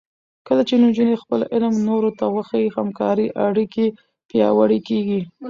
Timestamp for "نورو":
1.87-2.09